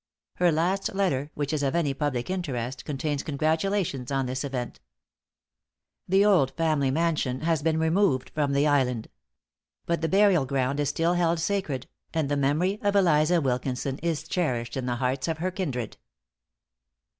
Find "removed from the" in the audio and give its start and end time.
7.79-8.65